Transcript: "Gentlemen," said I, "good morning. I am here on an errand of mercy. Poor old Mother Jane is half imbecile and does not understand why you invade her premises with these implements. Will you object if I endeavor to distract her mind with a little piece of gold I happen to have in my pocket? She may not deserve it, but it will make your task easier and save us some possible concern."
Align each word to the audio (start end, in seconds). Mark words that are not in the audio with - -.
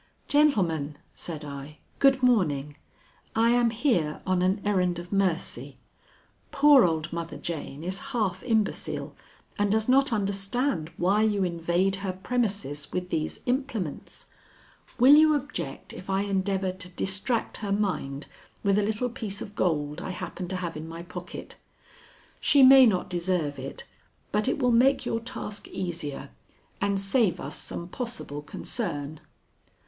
"Gentlemen," 0.27 0.97
said 1.13 1.45
I, 1.45 1.77
"good 1.99 2.23
morning. 2.23 2.75
I 3.35 3.51
am 3.51 3.69
here 3.69 4.23
on 4.25 4.41
an 4.41 4.59
errand 4.65 4.97
of 4.97 5.11
mercy. 5.11 5.77
Poor 6.49 6.83
old 6.83 7.13
Mother 7.13 7.37
Jane 7.37 7.83
is 7.83 7.99
half 8.09 8.41
imbecile 8.41 9.15
and 9.59 9.71
does 9.71 9.87
not 9.87 10.11
understand 10.11 10.89
why 10.97 11.21
you 11.21 11.43
invade 11.43 11.97
her 11.97 12.13
premises 12.13 12.91
with 12.91 13.11
these 13.11 13.41
implements. 13.45 14.25
Will 14.97 15.13
you 15.13 15.35
object 15.35 15.93
if 15.93 16.09
I 16.09 16.23
endeavor 16.23 16.71
to 16.71 16.89
distract 16.89 17.57
her 17.57 17.71
mind 17.71 18.25
with 18.63 18.79
a 18.79 18.83
little 18.83 19.07
piece 19.07 19.39
of 19.39 19.53
gold 19.53 20.01
I 20.01 20.09
happen 20.09 20.47
to 20.47 20.55
have 20.55 20.75
in 20.75 20.87
my 20.89 21.03
pocket? 21.03 21.57
She 22.39 22.63
may 22.63 22.87
not 22.87 23.07
deserve 23.07 23.59
it, 23.59 23.83
but 24.31 24.47
it 24.47 24.57
will 24.57 24.71
make 24.71 25.05
your 25.05 25.19
task 25.19 25.67
easier 25.67 26.31
and 26.81 26.99
save 26.99 27.39
us 27.39 27.55
some 27.55 27.87
possible 27.87 28.41
concern." 28.41 29.19